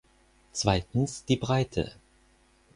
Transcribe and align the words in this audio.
Zweitens 0.53 1.25
die 1.25 1.37
Breite. 1.37 1.91